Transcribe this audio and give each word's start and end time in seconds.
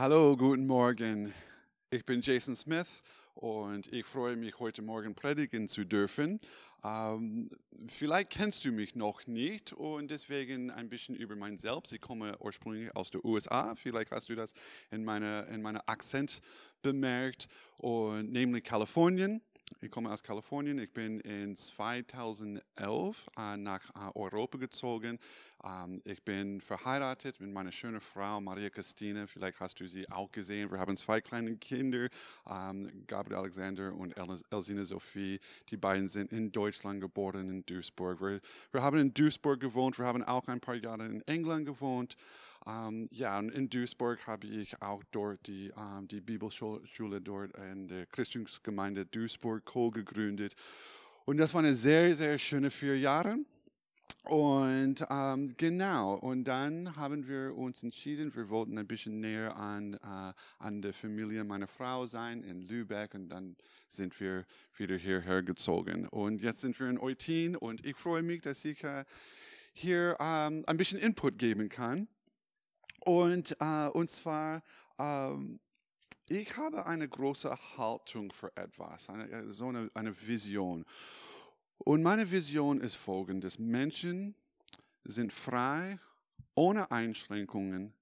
Hallo, 0.00 0.36
guten 0.36 0.68
Morgen. 0.68 1.34
Ich 1.90 2.06
bin 2.06 2.20
Jason 2.20 2.54
Smith 2.54 3.02
und 3.34 3.92
ich 3.92 4.06
freue 4.06 4.36
mich, 4.36 4.60
heute 4.60 4.80
Morgen 4.80 5.16
predigen 5.16 5.66
zu 5.66 5.84
dürfen. 5.84 6.38
Ähm, 6.84 7.48
vielleicht 7.88 8.30
kennst 8.30 8.64
du 8.64 8.70
mich 8.70 8.94
noch 8.94 9.26
nicht 9.26 9.72
und 9.72 10.12
deswegen 10.12 10.70
ein 10.70 10.88
bisschen 10.88 11.16
über 11.16 11.34
mein 11.34 11.58
Selbst. 11.58 11.92
Ich 11.92 12.00
komme 12.00 12.38
ursprünglich 12.38 12.94
aus 12.94 13.10
den 13.10 13.22
USA. 13.24 13.74
Vielleicht 13.74 14.12
hast 14.12 14.28
du 14.28 14.36
das 14.36 14.52
in 14.92 15.02
meiner 15.02 15.48
in 15.48 15.62
meine 15.62 15.88
Akzent 15.88 16.42
bemerkt 16.80 17.48
und 17.76 18.30
nämlich 18.30 18.62
Kalifornien. 18.62 19.42
Ich 19.80 19.90
komme 19.90 20.10
aus 20.10 20.22
Kalifornien. 20.22 20.78
Ich 20.78 20.92
bin 20.92 21.20
in 21.20 21.54
2011 21.54 23.26
äh, 23.36 23.56
nach 23.56 23.90
äh, 23.90 24.18
Europa 24.18 24.58
gezogen. 24.58 25.18
Ähm, 25.64 26.02
ich 26.04 26.22
bin 26.24 26.60
verheiratet 26.60 27.38
mit 27.40 27.52
meiner 27.52 27.70
schönen 27.70 28.00
Frau 28.00 28.40
Maria 28.40 28.70
Christine. 28.70 29.26
Vielleicht 29.26 29.60
hast 29.60 29.78
du 29.78 29.86
sie 29.86 30.10
auch 30.10 30.32
gesehen. 30.32 30.70
Wir 30.72 30.78
haben 30.80 30.96
zwei 30.96 31.20
kleine 31.20 31.56
Kinder, 31.56 32.08
ähm, 32.48 33.04
Gabriel 33.06 33.38
Alexander 33.38 33.94
und 33.94 34.14
Elsine 34.50 34.84
Sophie. 34.84 35.38
Die 35.68 35.76
beiden 35.76 36.08
sind 36.08 36.32
in 36.32 36.50
Deutschland 36.50 37.00
geboren, 37.00 37.48
in 37.48 37.66
Duisburg. 37.66 38.20
Wir, 38.20 38.40
wir 38.72 38.82
haben 38.82 38.98
in 38.98 39.14
Duisburg 39.14 39.60
gewohnt. 39.60 39.98
Wir 39.98 40.06
haben 40.06 40.24
auch 40.24 40.48
ein 40.48 40.60
paar 40.60 40.76
Jahre 40.76 41.06
in 41.06 41.22
England 41.28 41.66
gewohnt. 41.66 42.16
Ähm, 42.68 43.08
ja, 43.10 43.38
und 43.38 43.50
in 43.50 43.70
Duisburg 43.70 44.26
habe 44.26 44.46
ich 44.46 44.80
auch 44.82 45.02
dort 45.10 45.46
die, 45.46 45.72
ähm, 45.76 46.06
die 46.06 46.20
Bibelschule 46.20 47.20
dort 47.20 47.56
in 47.56 47.88
der 47.88 48.06
Christungsgemeinde 48.06 49.06
Duisburg 49.06 49.64
co-gegründet. 49.64 50.54
Und 51.24 51.38
das 51.38 51.54
waren 51.54 51.74
sehr, 51.74 52.14
sehr 52.14 52.38
schöne 52.38 52.70
vier 52.70 52.98
Jahre. 52.98 53.38
Und 54.24 55.06
ähm, 55.08 55.54
genau, 55.56 56.14
und 56.14 56.44
dann 56.44 56.96
haben 56.96 57.26
wir 57.26 57.56
uns 57.56 57.82
entschieden, 57.82 58.34
wir 58.34 58.50
wollten 58.50 58.76
ein 58.76 58.86
bisschen 58.86 59.20
näher 59.20 59.56
an, 59.56 59.94
äh, 59.94 60.32
an 60.58 60.82
der 60.82 60.92
Familie 60.92 61.44
meiner 61.44 61.66
Frau 61.66 62.04
sein 62.04 62.42
in 62.42 62.60
Lübeck 62.60 63.14
und 63.14 63.30
dann 63.30 63.56
sind 63.88 64.18
wir 64.20 64.44
wieder 64.76 64.96
hierher 64.96 65.42
gezogen. 65.42 66.06
Und 66.08 66.42
jetzt 66.42 66.60
sind 66.60 66.78
wir 66.78 66.88
in 66.90 66.98
Eutin 66.98 67.56
und 67.56 67.86
ich 67.86 67.96
freue 67.96 68.22
mich, 68.22 68.42
dass 68.42 68.64
ich 68.66 68.84
äh, 68.84 69.04
hier 69.72 70.16
ähm, 70.20 70.64
ein 70.66 70.76
bisschen 70.76 70.98
Input 70.98 71.38
geben 71.38 71.70
kann. 71.70 72.08
Und, 73.08 73.56
äh, 73.58 73.88
und 73.94 74.10
zwar, 74.10 74.62
ähm, 74.98 75.58
ich 76.28 76.54
habe 76.58 76.84
eine 76.84 77.08
große 77.08 77.50
Haltung 77.78 78.30
für 78.30 78.54
etwas, 78.54 79.08
eine, 79.08 79.30
äh, 79.30 79.50
so 79.50 79.68
eine, 79.68 79.88
eine 79.94 80.14
Vision. 80.26 80.84
Und 81.78 82.02
meine 82.02 82.30
Vision 82.30 82.82
ist 82.82 82.96
folgendes. 82.96 83.58
Menschen 83.58 84.34
sind 85.04 85.32
frei, 85.32 85.98
ohne 86.54 86.90
Einschränkungen 86.90 87.94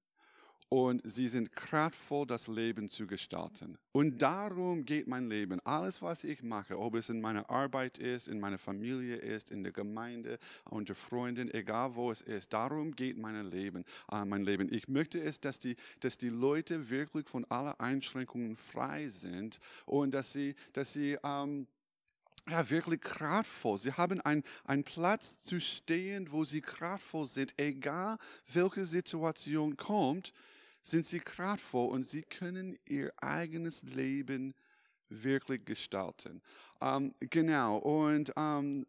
und 0.69 1.01
sie 1.05 1.29
sind 1.29 1.53
kraftvoll, 1.53 2.27
das 2.27 2.49
Leben 2.49 2.89
zu 2.89 3.07
gestalten. 3.07 3.79
Und 3.93 4.21
darum 4.21 4.85
geht 4.85 5.07
mein 5.07 5.29
Leben. 5.29 5.61
Alles, 5.61 6.03
was 6.03 6.25
ich 6.25 6.43
mache, 6.43 6.79
ob 6.79 6.97
es 6.97 7.09
in 7.09 7.21
meiner 7.21 7.49
Arbeit 7.49 7.99
ist, 7.99 8.27
in 8.27 8.41
meiner 8.41 8.59
Familie 8.59 9.17
ist, 9.17 9.51
in 9.51 9.63
der 9.63 9.73
Gemeinde, 9.73 10.39
unter 10.69 10.95
Freunden, 10.95 11.53
egal 11.53 11.95
wo 11.95 12.11
es 12.11 12.21
ist, 12.21 12.53
darum 12.53 12.97
geht 12.97 13.17
mein 13.17 13.49
Leben. 13.49 13.85
Äh, 14.11 14.25
mein 14.25 14.43
Leben. 14.45 14.73
Ich 14.73 14.89
möchte 14.89 15.21
es, 15.21 15.41
dass 15.41 15.61
die, 15.61 15.77
dass 16.01 16.19
die 16.19 16.31
Leute 16.31 16.91
wirklich 16.91 17.29
von 17.29 17.45
allen 17.45 17.79
Einschränkungen 17.79 18.57
frei 18.57 19.09
sind 19.09 19.61
und 19.85 20.13
dass 20.13 20.33
sie, 20.33 20.57
dass 20.73 20.93
sie 20.93 21.17
ähm, 21.23 21.69
ja, 22.49 22.69
wirklich 22.71 23.01
kraftvoll. 23.01 23.79
Sie 23.79 23.93
haben 23.93 24.21
einen 24.21 24.85
Platz 24.85 25.39
zu 25.41 25.61
stehen, 25.61 26.31
wo 26.31 26.45
sie 26.45 26.61
kraftvoll 26.61 27.27
sind, 27.27 27.55
egal 27.57 28.19
welche 28.53 28.87
Situation 28.87 29.77
kommt 29.77 30.33
sind 30.87 31.05
sie 31.05 31.19
kraftvoll 31.19 31.89
und 31.89 32.07
sie 32.07 32.23
können 32.23 32.79
ihr 32.89 33.13
eigenes 33.17 33.83
Leben 33.83 34.55
wirklich 35.09 35.65
gestalten. 35.65 36.41
Ähm, 36.81 37.15
genau, 37.19 37.79
und, 37.79 38.33
ähm, 38.37 38.87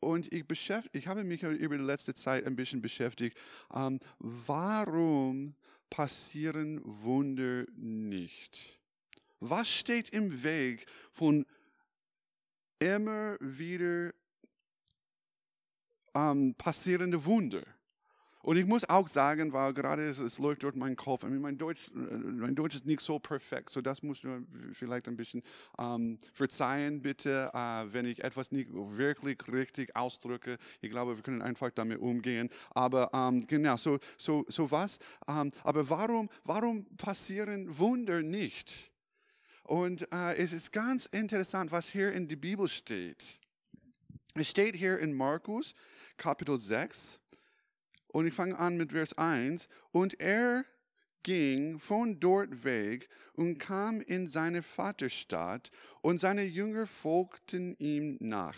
und 0.00 0.32
ich, 0.32 0.44
ich 0.92 1.06
habe 1.06 1.24
mich 1.24 1.42
über 1.42 1.78
die 1.78 1.84
letzte 1.84 2.14
Zeit 2.14 2.46
ein 2.46 2.56
bisschen 2.56 2.82
beschäftigt, 2.82 3.38
ähm, 3.74 4.00
warum 4.18 5.54
passieren 5.88 6.80
Wunder 6.84 7.64
nicht? 7.74 8.78
Was 9.40 9.68
steht 9.68 10.10
im 10.10 10.42
Weg 10.42 10.86
von 11.10 11.46
immer 12.80 13.38
wieder 13.40 14.12
ähm, 16.14 16.54
passierende 16.54 17.24
Wunder? 17.24 17.62
Und 18.42 18.56
ich 18.56 18.66
muss 18.66 18.88
auch 18.88 19.08
sagen, 19.08 19.52
weil 19.52 19.74
gerade 19.74 20.04
es, 20.04 20.20
es 20.20 20.38
läuft 20.38 20.62
durch 20.62 20.76
meinen 20.76 20.96
Kopf, 20.96 21.24
mein 21.24 21.58
Deutsch, 21.58 21.88
äh, 21.88 21.98
mein 21.98 22.54
Deutsch 22.54 22.76
ist 22.76 22.86
nicht 22.86 23.00
so 23.00 23.18
perfekt, 23.18 23.70
so 23.70 23.80
das 23.80 24.02
musst 24.02 24.24
du 24.24 24.46
vielleicht 24.72 25.08
ein 25.08 25.16
bisschen 25.16 25.42
ähm, 25.78 26.18
verzeihen, 26.32 27.02
bitte, 27.02 27.50
äh, 27.52 27.92
wenn 27.92 28.06
ich 28.06 28.22
etwas 28.22 28.52
nicht 28.52 28.70
wirklich 28.72 29.38
richtig 29.48 29.96
ausdrücke. 29.96 30.56
Ich 30.80 30.90
glaube, 30.90 31.16
wir 31.16 31.22
können 31.22 31.42
einfach 31.42 31.70
damit 31.70 31.98
umgehen. 31.98 32.48
Aber 32.70 33.10
ähm, 33.12 33.46
genau, 33.46 33.76
so, 33.76 33.98
so, 34.16 34.44
so 34.48 34.70
was. 34.70 34.98
Ähm, 35.26 35.50
aber 35.64 35.88
warum, 35.90 36.30
warum 36.44 36.86
passieren 36.96 37.78
Wunder 37.78 38.22
nicht? 38.22 38.92
Und 39.64 40.10
äh, 40.12 40.34
es 40.36 40.52
ist 40.52 40.72
ganz 40.72 41.06
interessant, 41.06 41.70
was 41.72 41.88
hier 41.88 42.12
in 42.12 42.26
der 42.28 42.36
Bibel 42.36 42.68
steht. 42.68 43.38
Es 44.34 44.48
steht 44.48 44.76
hier 44.76 44.98
in 44.98 45.12
Markus 45.12 45.74
Kapitel 46.16 46.58
6, 46.58 47.20
und 48.08 48.26
ich 48.26 48.34
fange 48.34 48.58
an 48.58 48.76
mit 48.76 48.92
Vers 48.92 49.16
1. 49.16 49.68
Und 49.92 50.20
er 50.20 50.64
ging 51.22 51.78
von 51.78 52.20
dort 52.20 52.64
weg 52.64 53.08
und 53.34 53.58
kam 53.58 54.00
in 54.00 54.28
seine 54.28 54.62
Vaterstadt, 54.62 55.70
und 56.00 56.20
seine 56.20 56.44
Jünger 56.44 56.86
folgten 56.86 57.74
ihm 57.78 58.16
nach. 58.20 58.56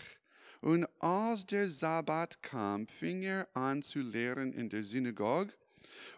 Und 0.61 0.87
als 0.99 1.45
der 1.47 1.69
Sabbat 1.69 2.43
kam, 2.43 2.87
fing 2.87 3.23
er 3.23 3.47
an 3.55 3.81
zu 3.81 3.99
lehren 3.99 4.53
in 4.53 4.69
der 4.69 4.83
Synagoge, 4.83 5.53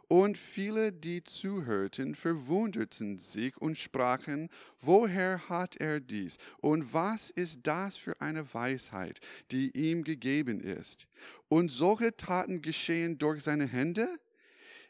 und 0.08 0.38
viele, 0.38 0.92
die 0.92 1.24
zuhörten, 1.24 2.16
verwunderten 2.16 3.20
sich 3.20 3.58
und 3.58 3.78
sprachen, 3.78 4.50
woher 4.82 5.50
hat 5.50 5.78
er 5.78 6.00
dies? 6.00 6.38
Und 6.62 6.94
was 6.94 7.30
ist 7.30 7.62
das 7.64 7.98
für 7.98 8.20
eine 8.22 8.54
Weisheit, 8.54 9.20
die 9.52 9.72
ihm 9.76 10.04
gegeben 10.04 10.60
ist? 10.60 11.08
Und 11.50 11.72
solche 11.72 12.16
Taten 12.16 12.62
geschehen 12.62 13.18
durch 13.18 13.44
seine 13.44 13.68
Hände? 13.68 14.20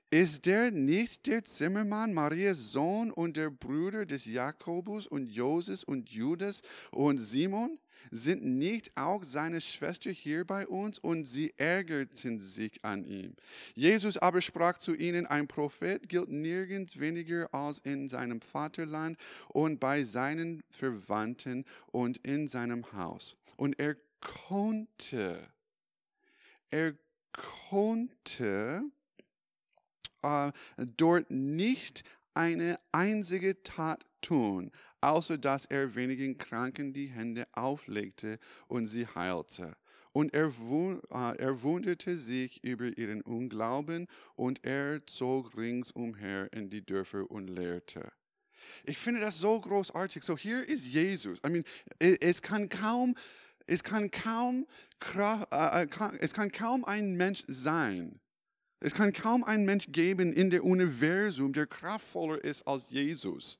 Ist 0.09 0.45
der 0.45 0.69
nicht 0.71 1.25
der 1.25 1.43
Zimmermann, 1.43 2.13
Marias 2.13 2.71
Sohn 2.71 3.11
und 3.11 3.35
der 3.35 3.49
Bruder 3.49 4.05
des 4.05 4.25
Jakobus 4.25 5.07
und 5.07 5.25
Joses 5.27 5.83
und 5.83 6.09
Judas 6.09 6.61
und 6.91 7.17
Simon? 7.17 7.79
Sind 8.11 8.43
nicht 8.43 8.91
auch 8.95 9.23
seine 9.23 9.61
Schwester 9.61 10.11
hier 10.11 10.45
bei 10.45 10.67
uns? 10.67 10.99
Und 10.99 11.25
sie 11.25 11.53
ärgerten 11.57 12.39
sich 12.39 12.83
an 12.83 13.05
ihm. 13.05 13.35
Jesus 13.75 14.17
aber 14.17 14.41
sprach 14.41 14.77
zu 14.77 14.93
ihnen, 14.93 15.25
ein 15.25 15.47
Prophet 15.47 16.07
gilt 16.07 16.29
nirgends 16.29 16.99
weniger 16.99 17.53
als 17.53 17.79
in 17.79 18.09
seinem 18.09 18.41
Vaterland 18.41 19.17
und 19.49 19.79
bei 19.79 20.03
seinen 20.03 20.61
Verwandten 20.69 21.65
und 21.91 22.17
in 22.17 22.47
seinem 22.47 22.91
Haus. 22.93 23.35
Und 23.57 23.79
er 23.79 23.95
konnte, 24.19 25.47
er 26.69 26.93
konnte 27.69 28.83
äh, 30.23 30.51
dort 30.97 31.29
nicht 31.31 32.03
eine 32.33 32.79
einzige 32.91 33.61
Tat 33.63 34.05
tun, 34.21 34.71
außer 35.01 35.37
dass 35.37 35.65
er 35.65 35.95
wenigen 35.95 36.37
Kranken 36.37 36.93
die 36.93 37.07
Hände 37.07 37.47
auflegte 37.53 38.39
und 38.67 38.87
sie 38.87 39.07
heilte. 39.07 39.75
Und 40.13 40.33
er, 40.33 40.47
äh, 40.47 41.37
er 41.37 41.61
wunderte 41.63 42.15
sich 42.15 42.63
über 42.63 42.97
ihren 42.97 43.21
Unglauben 43.21 44.07
und 44.35 44.63
er 44.63 45.05
zog 45.07 45.57
ringsumher 45.57 46.51
in 46.53 46.69
die 46.69 46.85
Dörfer 46.85 47.29
und 47.29 47.47
lehrte. 47.47 48.11
Ich 48.85 48.97
finde 48.97 49.21
das 49.21 49.39
so 49.39 49.59
großartig. 49.59 50.23
So 50.23 50.37
hier 50.37 50.67
ist 50.67 50.85
Jesus. 50.85 51.39
I 51.45 51.49
mean, 51.49 51.63
es 51.99 52.41
kann 52.41 52.69
kaum, 52.69 53.15
es 53.65 53.83
kann 53.83 54.11
kaum, 54.11 54.67
äh, 55.15 55.87
es 56.19 56.33
kann 56.33 56.51
kaum 56.51 56.85
ein 56.85 57.15
Mensch 57.15 57.43
sein, 57.47 58.19
es 58.83 58.93
kann 58.93 59.13
kaum 59.13 59.45
einen 59.45 59.63
Mensch 59.63 59.87
geben 59.93 60.33
in 60.33 60.49
der 60.49 60.65
Universum, 60.65 61.53
der 61.53 61.67
kraftvoller 61.67 62.43
ist 62.43 62.67
als 62.67 62.89
Jesus. 62.89 63.57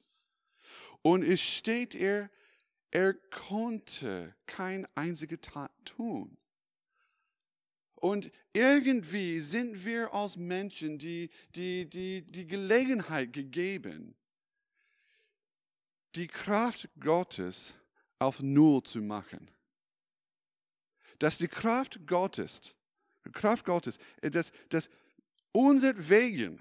Und 1.02 1.24
es 1.24 1.40
steht, 1.40 1.96
er, 1.96 2.30
er 2.92 3.14
konnte 3.14 4.36
kein 4.48 4.86
einzige 4.96 5.40
Tat 5.40 5.72
tun. 5.86 6.38
Und 7.96 8.34
irgendwie 8.52 9.40
sind 9.40 9.86
wir 9.86 10.14
als 10.14 10.36
Menschen 10.36 10.98
die, 10.98 11.30
die, 11.56 11.90
die, 11.90 12.24
die 12.24 12.46
Gelegenheit 12.46 13.31
gegeben, 13.31 14.16
die 16.16 16.28
Kraft 16.28 16.90
Gottes 17.00 17.75
auf 18.20 18.42
Null 18.42 18.84
zu 18.84 19.00
machen. 19.00 19.50
Dass 21.18 21.38
die 21.38 21.48
Kraft 21.48 22.06
Gottes, 22.06 22.75
Kraft 23.31 23.64
Gottes, 23.64 23.98
dass, 24.22 24.52
dass 24.68 24.90
unser 25.54 26.10
Wegen 26.10 26.60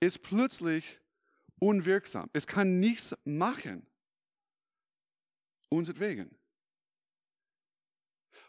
ist 0.00 0.22
plötzlich 0.22 0.98
unwirksam. 1.58 2.30
Es 2.32 2.46
kann 2.46 2.80
nichts 2.80 3.14
machen. 3.24 3.86
Unsertwegen. 5.68 6.30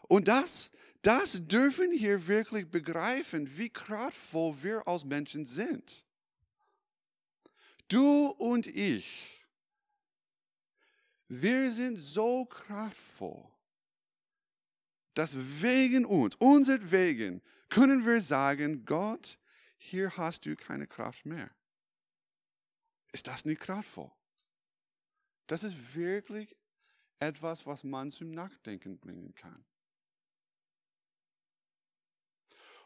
Und 0.08 0.28
das, 0.28 0.70
das 1.02 1.46
dürfen 1.46 1.92
wir 1.92 2.26
wirklich 2.26 2.68
begreifen, 2.70 3.56
wie 3.56 3.68
kraftvoll 3.68 4.62
wir 4.62 4.88
als 4.88 5.04
Menschen 5.04 5.46
sind. 5.46 6.04
Du 7.88 8.28
und 8.38 8.66
ich, 8.66 9.44
wir 11.28 11.70
sind 11.70 11.98
so 11.98 12.44
kraftvoll, 12.46 13.44
dass 15.14 15.36
wegen 15.36 16.04
uns, 16.04 16.34
unsertwegen, 16.36 17.42
können 17.72 18.04
wir 18.04 18.20
sagen, 18.20 18.84
Gott, 18.84 19.38
hier 19.78 20.14
hast 20.18 20.44
du 20.44 20.54
keine 20.56 20.86
Kraft 20.86 21.24
mehr. 21.24 21.50
Ist 23.12 23.26
das 23.26 23.46
nicht 23.46 23.62
kraftvoll? 23.62 24.10
Das 25.46 25.64
ist 25.64 25.94
wirklich 25.94 26.54
etwas, 27.18 27.64
was 27.64 27.82
man 27.82 28.10
zum 28.10 28.30
Nachdenken 28.30 28.98
bringen 28.98 29.34
kann. 29.34 29.64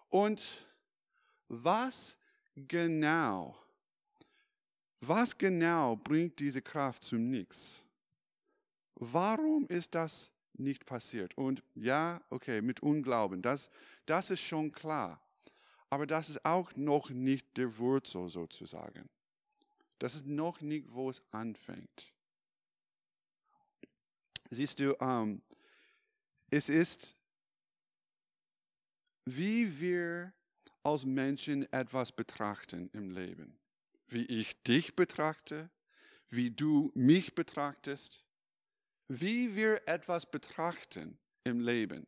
Und 0.09 0.69
was 1.49 2.17
genau, 2.55 3.59
was 5.00 5.37
genau 5.37 5.97
bringt 5.97 6.38
diese 6.38 6.62
Kraft 6.62 7.03
zum 7.03 7.29
Nichts? 7.29 7.85
Warum 8.94 9.67
ist 9.67 9.97
das 9.97 10.31
nicht 10.58 10.87
passiert? 10.87 11.37
Und 11.37 11.62
ja, 11.75 12.20
okay, 12.31 12.61
mit 12.61 12.81
Unglauben, 12.81 13.43
das, 13.43 13.70
das 14.06 14.31
ist 14.31 14.43
schon 14.43 14.73
klar. 14.73 15.20
Aber 15.91 16.06
das 16.06 16.29
ist 16.29 16.44
auch 16.44 16.75
noch 16.76 17.11
nicht 17.11 17.56
der 17.56 17.79
Wurzel 17.79 18.29
sozusagen. 18.29 19.08
Das 19.99 20.14
ist 20.14 20.26
noch 20.26 20.61
nicht, 20.61 20.93
wo 20.93 21.08
es 21.08 21.23
anfängt. 21.31 22.12
Siehst 24.50 24.81
du, 24.81 24.97
ähm, 25.00 25.43
es 26.50 26.69
ist, 26.69 27.14
wie 29.25 29.81
wir 29.81 30.32
als 30.82 31.05
Menschen 31.05 31.70
etwas 31.73 32.12
betrachten 32.12 32.91
im 32.93 33.11
Leben. 33.11 33.59
Wie 34.09 34.25
ich 34.26 34.62
dich 34.62 34.94
betrachte, 34.94 35.69
wie 36.29 36.50
du 36.50 36.93
mich 36.94 37.35
betrachtest, 37.35 38.25
wie 39.08 39.55
wir 39.55 39.82
etwas 39.87 40.26
betrachten 40.26 41.19
im 41.44 41.61
Leben. 41.61 42.06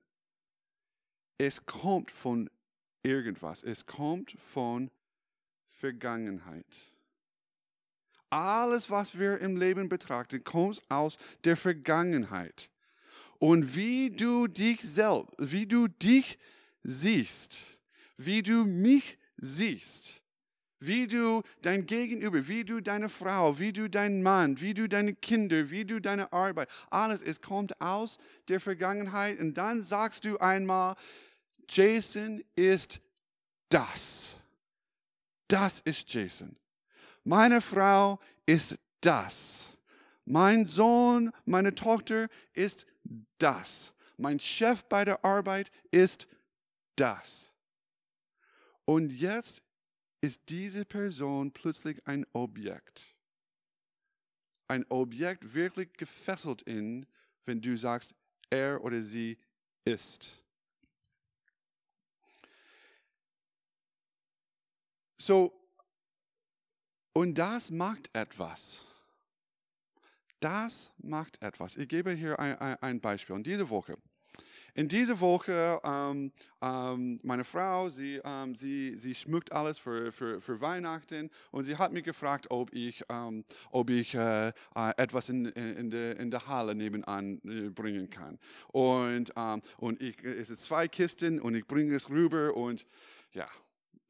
Es 1.39 1.65
kommt 1.65 2.11
von 2.11 2.51
irgendwas, 3.03 3.63
es 3.63 3.87
kommt 3.87 4.33
von 4.41 4.91
Vergangenheit. 5.71 6.93
Alles, 8.31 8.91
was 8.91 9.19
wir 9.19 9.39
im 9.39 9.57
Leben 9.57 9.89
betrachten, 9.89 10.43
kommt 10.45 10.83
aus 10.91 11.17
der 11.45 11.57
Vergangenheit. 11.57 12.71
Und 13.39 13.77
wie 13.77 14.11
du 14.11 14.49
dich 14.49 14.81
selbst, 14.83 15.33
wie 15.39 15.67
du 15.67 15.87
dich 15.87 16.39
siehst, 16.83 17.61
wie 18.17 18.43
du 18.43 18.65
mich 18.65 19.17
siehst, 19.37 20.23
wie 20.81 21.07
du 21.07 21.43
dein 21.63 21.87
Gegenüber, 21.87 22.47
wie 22.47 22.65
du 22.65 22.81
deine 22.81 23.09
Frau, 23.09 23.59
wie 23.59 23.73
du 23.73 23.89
deinen 23.89 24.23
Mann, 24.23 24.61
wie 24.61 24.75
du 24.75 24.89
deine 24.89 25.15
Kinder, 25.15 25.71
wie 25.71 25.85
du 25.85 26.01
deine 26.01 26.33
Arbeit, 26.33 26.69
alles, 26.91 27.23
es 27.23 27.41
kommt 27.41 27.81
aus 27.81 28.19
der 28.49 28.61
Vergangenheit. 28.61 29.41
Und 29.41 29.55
dann 29.55 29.83
sagst 29.83 30.25
du 30.25 30.39
einmal, 30.39 30.95
Jason 31.69 32.43
ist 32.55 33.01
das. 33.69 34.37
Das 35.49 35.81
ist 35.81 36.13
Jason. 36.13 36.57
Meine 37.25 37.61
Frau 37.61 38.19
ist 38.47 38.79
das. 39.01 39.71
Mein 40.25 40.67
Sohn, 40.67 41.31
meine 41.45 41.75
Tochter 41.75 42.29
ist 42.53 42.87
das. 43.39 43.95
Mein 44.17 44.39
Chef 44.39 44.85
bei 44.85 45.05
der 45.05 45.25
Arbeit 45.25 45.71
ist 45.91 46.29
das. 46.97 47.53
Und 48.85 49.11
jetzt 49.11 49.63
ist 50.21 50.43
diese 50.49 50.85
Person 50.85 51.53
plötzlich 51.53 52.07
ein 52.07 52.27
Objekt. 52.33 53.15
Ein 54.67 54.85
Objekt 54.91 55.55
wirklich 55.55 55.93
gefesselt 55.95 56.63
in, 56.63 57.07
wenn 57.45 57.61
du 57.61 57.77
sagst, 57.77 58.15
er 58.51 58.83
oder 58.83 59.03
sie 59.03 59.39
ist. 59.85 60.43
So, 65.17 65.53
und 67.13 67.35
das 67.35 67.71
macht 67.71 68.15
etwas. 68.15 68.87
Das 70.41 70.93
macht 70.99 71.43
etwas. 71.43 71.77
Ich 71.77 71.89
gebe 71.89 72.13
hier 72.13 72.39
ein, 72.39 72.57
ein, 72.59 73.01
Beispiel. 73.01 73.35
Und 73.35 73.45
diese 73.45 73.69
Woche, 73.71 73.99
in 74.79 74.87
dieser 74.87 75.19
Woche, 75.19 75.81
ähm, 75.83 76.31
ähm, 76.63 77.19
meine 77.25 77.43
Frau, 77.43 77.89
sie, 77.89 78.21
ähm, 78.23 78.55
sie, 78.55 78.95
sie 78.95 79.13
schmückt 79.13 79.51
alles 79.51 79.77
für, 79.77 80.13
für, 80.13 80.41
für 80.41 80.61
Weihnachten 80.61 81.31
und 81.51 81.65
sie 81.65 81.77
hat 81.77 81.93
mich 81.93 82.05
gefragt, 82.05 82.47
ob 82.51 82.73
ich, 82.73 83.03
ähm, 83.09 83.45
ob 83.73 83.91
ich 83.91 84.15
äh, 84.15 84.51
äh, 84.51 84.53
etwas 84.97 85.31
in, 85.31 85.47
in, 85.47 85.75
in, 85.75 85.91
der, 85.91 86.21
in 86.21 86.31
der 86.31 86.47
Halle 86.47 86.77
nebenan 86.77 87.41
äh, 87.45 87.71
bringen 87.71 88.09
kann. 88.09 88.39
Und, 88.69 89.33
ähm, 89.37 89.63
und 89.79 90.01
ich, 90.01 90.23
es 90.25 90.47
sind 90.47 90.61
zwei 90.61 90.87
Kisten 90.87 91.41
und 91.41 91.57
ich 91.57 91.67
bringe 91.67 91.97
es 91.97 92.09
rüber 92.09 92.57
und 92.57 92.87
ja. 93.33 93.49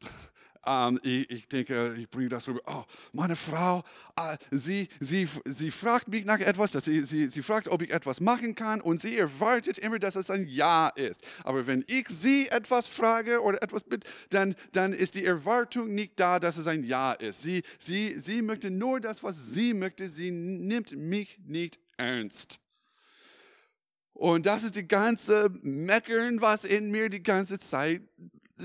Ähm, 0.67 1.01
ich, 1.03 1.31
ich, 1.31 1.49
denke, 1.49 1.95
ich 1.99 2.09
bringe 2.09 2.29
das 2.29 2.49
rüber. 2.49 2.61
Oh, 2.67 2.85
meine 3.13 3.37
Frau, 3.37 3.83
äh, 4.17 4.37
sie, 4.51 4.89
sie, 5.01 5.29
sie 5.45 5.71
fragt 5.71 6.09
mich 6.09 6.25
nach 6.25 6.41
etwas, 6.41 6.73
dass 6.73 6.85
sie, 6.85 7.01
sie, 7.01 7.27
sie 7.27 7.43
fragt, 7.43 7.69
ob 7.69 7.83
ich 7.83 7.91
etwas 7.91 8.21
machen 8.21 8.55
kann 8.55 8.81
und 8.81 9.01
sie 9.01 9.17
erwartet 9.17 9.79
immer, 9.79 9.99
dass 9.99 10.17
es 10.17 10.31
ein 10.31 10.47
Ja 10.47 10.89
ist. 10.89 11.23
Aber 11.45 11.67
wenn 11.67 11.85
ich 11.89 12.09
sie 12.09 12.49
etwas 12.49 12.87
frage 12.87 13.43
oder 13.43 13.63
etwas 13.63 13.85
bitte, 13.85 14.09
dann, 14.31 14.55
dann 14.73 14.93
ist 14.93 15.15
die 15.15 15.25
Erwartung 15.25 15.95
nicht 15.95 16.19
da, 16.21 16.39
dass 16.39 16.57
es 16.57 16.67
ein 16.67 16.85
Ja 16.85 17.13
ist. 17.13 17.43
Sie, 17.43 17.63
sie, 17.79 18.19
sie 18.19 18.43
möchte 18.43 18.71
nur 18.71 19.01
das, 19.01 19.23
was 19.23 19.37
sie 19.53 19.75
möchte. 19.75 20.09
Sie 20.09 20.31
nimmt 20.31 20.93
mich 20.93 21.39
nicht 21.45 21.79
ernst. 21.97 22.61
Und 24.19 24.47
das 24.47 24.65
ist 24.65 24.75
die 24.75 24.89
ganze 24.89 25.49
Meckern, 25.63 26.41
was 26.41 26.65
in 26.65 26.91
mir 26.91 27.09
die 27.09 27.23
ganze 27.23 27.59
Zeit 27.61 28.03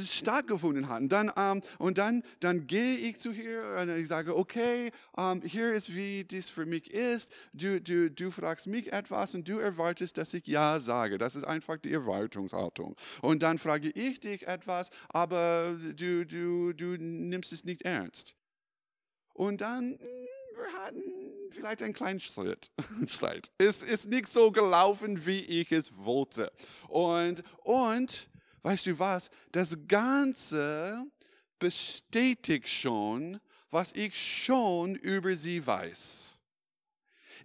stattgefunden 0.05 0.89
hat. 0.89 1.01
Und 1.01 1.09
dann, 1.09 1.31
ähm, 1.37 1.61
und 1.77 1.97
dann, 1.97 2.23
dann 2.39 2.67
gehe 2.67 2.95
ich 2.95 3.19
zu 3.19 3.31
ihr 3.31 3.77
und 3.79 3.89
ich 3.89 4.07
sage, 4.07 4.35
okay, 4.35 4.91
ähm, 5.17 5.41
hier 5.43 5.71
ist, 5.71 5.93
wie 5.95 6.23
dies 6.23 6.49
für 6.49 6.65
mich 6.65 6.91
ist. 6.91 7.31
Du, 7.53 7.81
du, 7.81 8.09
du 8.09 8.31
fragst 8.31 8.67
mich 8.67 8.91
etwas 8.91 9.35
und 9.35 9.47
du 9.47 9.57
erwartest, 9.57 10.17
dass 10.17 10.33
ich 10.33 10.47
Ja 10.47 10.79
sage. 10.79 11.17
Das 11.17 11.35
ist 11.35 11.45
einfach 11.45 11.77
die 11.77 11.93
Erwartungshaltung. 11.93 12.95
Und 13.21 13.43
dann 13.43 13.57
frage 13.59 13.89
ich 13.89 14.19
dich 14.19 14.47
etwas, 14.47 14.89
aber 15.09 15.77
du, 15.95 16.25
du, 16.25 16.73
du 16.73 16.97
nimmst 16.97 17.51
es 17.51 17.63
nicht 17.63 17.83
ernst. 17.83 18.35
Und 19.33 19.61
dann, 19.61 19.91
hm, 19.91 19.99
wir 20.55 20.73
hatten 20.79 21.01
vielleicht 21.51 21.81
einen 21.81 21.93
kleinen 21.93 22.19
Streit. 23.07 23.51
Es 23.57 23.81
ist 23.81 24.07
nicht 24.07 24.27
so 24.27 24.51
gelaufen, 24.51 25.25
wie 25.25 25.39
ich 25.39 25.71
es 25.71 25.95
wollte. 25.97 26.51
Und, 26.87 27.43
und 27.63 28.29
weißt 28.63 28.87
du 28.87 28.97
was, 28.97 29.29
das 29.51 29.77
Ganze 29.87 31.05
bestätigt 31.59 32.67
schon, 32.67 33.39
was 33.69 33.91
ich 33.93 34.15
schon 34.15 34.95
über 34.95 35.35
sie 35.35 35.65
weiß. 35.65 36.37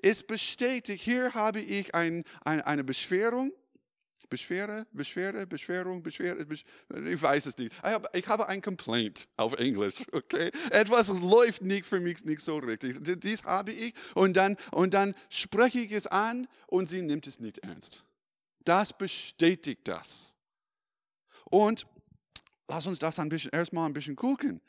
Es 0.03 0.23
bestätigt, 0.23 1.03
hier 1.03 1.35
habe 1.35 1.61
ich 1.61 1.95
ein, 1.95 2.25
ein, 2.45 2.61
eine 2.63 2.85
Beschwerung, 2.85 3.53
Beschwere, 4.29 4.87
Beschwere, 4.93 5.47
Beschwerung, 5.47 6.03
Beschwere, 6.03 6.45
Beschwere, 6.45 7.11
ich 7.11 7.23
weiß 7.23 7.47
es 7.47 7.57
nicht. 7.57 7.73
Ich 7.73 7.83
habe, 7.83 8.09
ich 8.13 8.27
habe 8.29 8.49
ein 8.49 8.61
Complaint 8.61 9.27
auf 9.37 9.55
Englisch, 9.55 9.95
okay? 10.13 10.51
Etwas 10.71 11.09
läuft 11.09 11.63
nicht 11.63 11.87
für 11.87 11.99
mich 11.99 12.25
nicht 12.25 12.43
so 12.43 12.59
richtig. 12.59 12.99
Dies 13.01 13.43
habe 13.45 13.73
ich 13.73 13.95
und 14.15 14.37
dann, 14.37 14.57
und 14.73 14.95
dann 14.95 15.15
spreche 15.31 15.81
ich 15.81 15.93
es 15.93 16.07
an 16.07 16.47
und 16.67 16.87
sie 16.87 17.03
nimmt 17.03 17.27
es 17.27 17.41
nicht 17.41 17.59
ernst. 17.59 18.05
Das 18.65 18.97
bestätigt 18.97 19.89
das. 19.89 20.35
Und 21.51 21.87
lass 22.69 22.87
uns 22.87 22.99
das 22.99 23.19
ein 23.19 23.29
bisschen, 23.29 23.51
erstmal 23.53 23.87
ein 23.87 23.93
bisschen 23.93 24.17
gucken. 24.17 24.61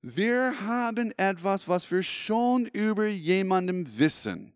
Wir 0.00 0.54
haben 0.60 1.12
etwas, 1.16 1.66
was 1.68 1.90
wir 1.90 2.02
schon 2.02 2.66
über 2.66 3.06
jemandem 3.06 3.98
wissen. 3.98 4.52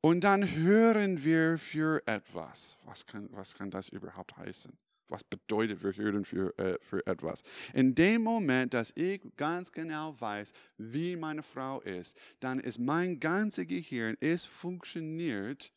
Und 0.00 0.22
dann 0.22 0.54
hören 0.54 1.24
wir 1.24 1.56
für 1.56 2.02
etwas. 2.06 2.78
Was 2.84 3.06
kann, 3.06 3.28
was 3.32 3.54
kann 3.54 3.70
das 3.70 3.88
überhaupt 3.88 4.36
heißen? 4.36 4.76
Was 5.08 5.22
bedeutet, 5.22 5.82
wir 5.82 5.96
hören 5.96 6.24
für, 6.24 6.58
äh, 6.58 6.78
für 6.82 7.06
etwas? 7.06 7.42
In 7.72 7.94
dem 7.94 8.22
Moment, 8.22 8.74
dass 8.74 8.92
ich 8.96 9.22
ganz 9.36 9.70
genau 9.70 10.14
weiß, 10.18 10.52
wie 10.78 11.14
meine 11.14 11.42
Frau 11.42 11.80
ist, 11.80 12.16
dann 12.40 12.58
ist 12.58 12.78
mein 12.78 13.20
ganzes 13.20 13.66
Gehirn, 13.66 14.16
es 14.20 14.44
funktioniert 14.44 15.72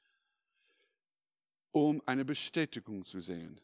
um 1.72 2.02
eine 2.06 2.26
Bestätigung 2.26 3.06
zu 3.06 3.20
sehen. 3.20 3.60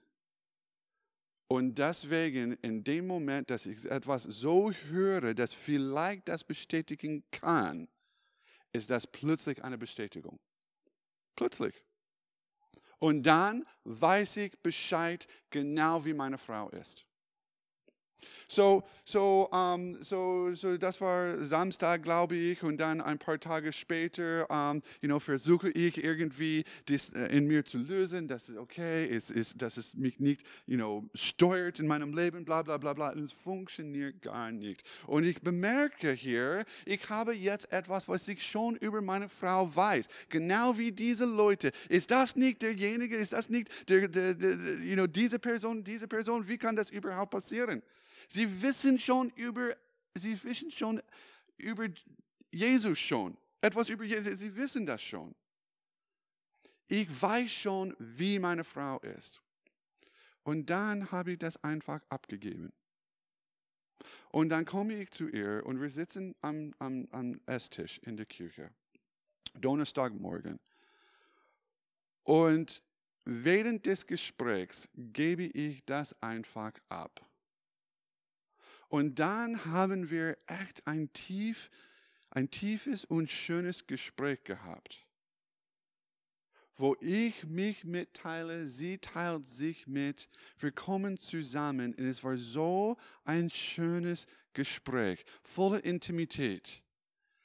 Und 1.48 1.78
deswegen, 1.78 2.54
in 2.62 2.84
dem 2.84 3.06
Moment, 3.06 3.50
dass 3.50 3.66
ich 3.66 3.86
etwas 3.86 4.24
so 4.24 4.72
höre, 4.72 5.34
das 5.34 5.54
vielleicht 5.54 6.28
das 6.28 6.44
bestätigen 6.44 7.24
kann, 7.32 7.88
ist 8.72 8.90
das 8.90 9.06
plötzlich 9.06 9.64
eine 9.64 9.78
Bestätigung. 9.78 10.40
Plötzlich. 11.36 11.84
Und 13.00 13.24
dann 13.24 13.68
weiß 13.84 14.38
ich 14.38 14.58
Bescheid, 14.62 15.28
genau 15.50 16.06
wie 16.06 16.14
meine 16.14 16.38
Frau 16.38 16.70
ist. 16.70 17.06
So, 18.48 18.84
so, 19.06 19.50
um, 19.52 20.02
so, 20.02 20.54
so, 20.54 20.78
das 20.78 21.02
war 21.02 21.44
Samstag, 21.44 22.04
glaube 22.04 22.36
ich, 22.36 22.64
und 22.64 22.78
dann 22.78 23.02
ein 23.02 23.20
paar 23.20 23.40
Tage 23.40 23.74
später, 23.74 24.50
um, 24.50 24.82
you 25.02 25.08
know, 25.08 25.20
versuche 25.20 25.70
ich 25.72 26.02
irgendwie 26.02 26.64
das 26.86 27.10
äh, 27.10 27.36
in 27.36 27.48
mir 27.48 27.66
zu 27.66 27.78
lösen, 27.78 28.28
dass 28.28 28.48
es 28.48 28.58
okay 28.58 29.06
ist, 29.06 29.30
ist, 29.30 29.62
dass 29.62 29.78
es 29.78 29.94
mich 29.96 30.20
nicht, 30.20 30.44
you 30.68 30.78
know, 30.78 31.04
steuert 31.14 31.80
in 31.80 31.88
meinem 31.88 32.14
Leben, 32.16 32.46
bla, 32.46 32.62
bla, 32.62 32.78
bla, 32.78 32.94
bla. 32.94 33.12
Und 33.12 33.24
es 33.24 33.34
funktioniert 33.34 34.22
gar 34.22 34.52
nicht. 34.52 34.84
Und 35.08 35.26
ich 35.26 35.42
bemerke 35.42 36.12
hier, 36.12 36.64
ich 36.86 37.10
habe 37.10 37.34
jetzt 37.34 37.72
etwas, 37.72 38.08
was 38.08 38.28
ich 38.28 38.46
schon 38.46 38.78
über 38.78 39.02
meine 39.02 39.28
Frau 39.28 39.74
weiß. 39.76 40.08
Genau 40.30 40.78
wie 40.78 40.92
diese 40.92 41.26
Leute. 41.26 41.72
Ist 41.90 42.12
das 42.12 42.36
nicht 42.36 42.62
derjenige, 42.62 43.18
ist 43.18 43.34
das 43.34 43.50
nicht 43.50 43.70
der, 43.90 44.08
der, 44.08 44.34
der, 44.34 44.52
you 44.82 44.94
know, 44.94 45.08
diese 45.08 45.40
Person, 45.40 45.84
diese 45.84 46.08
Person? 46.08 46.48
Wie 46.48 46.58
kann 46.58 46.76
das 46.76 46.90
überhaupt 46.90 47.32
passieren? 47.32 47.82
Sie 48.28 48.62
wissen 48.62 49.00
schon 49.00 49.30
über, 49.32 49.76
sie 50.16 50.42
wissen 50.44 50.72
schon 50.72 51.02
über 51.58 51.88
Jesus 52.52 53.00
schon. 53.00 53.38
Etwas 53.62 53.90
über 53.90 54.04
Jesus, 54.04 54.40
sie 54.40 54.56
wissen 54.56 54.86
das 54.86 55.02
schon. 55.02 55.34
Ich 56.88 57.10
weiß 57.22 57.52
schon, 57.52 57.96
wie 57.98 58.38
meine 58.40 58.64
Frau 58.64 59.00
ist. 59.00 59.42
Und 60.44 60.70
dann 60.70 61.10
habe 61.12 61.32
ich 61.32 61.40
das 61.40 61.64
einfach 61.64 62.02
abgegeben. 62.10 62.74
Und 64.32 64.50
dann 64.50 64.66
komme 64.66 64.94
ich 64.96 65.12
zu 65.12 65.30
ihr 65.30 65.66
und 65.66 65.80
wir 65.80 65.90
sitzen 65.90 66.36
am, 66.42 66.74
am, 66.80 67.08
am 67.12 67.40
Esstisch 67.46 68.00
in 68.00 68.18
der 68.18 68.26
Kirche. 68.26 68.70
Donnerstagmorgen. 69.54 70.60
Und 72.24 72.82
während 73.26 73.86
des 73.86 74.06
Gesprächs 74.08 74.90
gebe 74.96 75.44
ich 75.44 75.86
das 75.86 76.20
einfach 76.22 76.74
ab. 76.90 77.26
Und 78.94 79.18
dann 79.18 79.66
haben 79.66 80.12
wir 80.12 80.38
echt 80.46 80.86
ein, 80.86 81.12
tief, 81.14 81.72
ein 82.30 82.52
tiefes 82.52 83.06
und 83.06 83.32
schönes 83.32 83.88
Gespräch 83.88 84.44
gehabt, 84.44 85.08
wo 86.76 86.96
ich 87.02 87.44
mich 87.44 87.86
mitteile, 87.86 88.68
sie 88.68 89.00
teilt 89.00 89.48
sich 89.48 89.88
mit, 89.88 90.30
wir 90.60 90.72
kommen 90.72 91.18
zusammen 91.18 91.96
und 91.96 92.06
es 92.06 92.24
war 92.24 92.38
so 92.38 92.96
ein 93.24 93.50
schönes 93.50 94.28
Gespräch, 94.54 95.26
voller 95.42 95.84
Intimität, 95.84 96.84